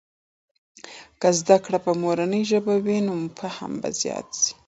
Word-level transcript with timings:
که 1.19 1.29
زده 1.39 1.57
کړې 1.65 1.79
په 1.85 1.91
مورنۍ 2.03 2.41
ژبې 2.51 2.75
وي، 2.85 2.97
نو 3.07 3.13
فهم 3.39 3.71
به 3.81 3.89
زيات 4.01 4.27
سي. 4.41 4.51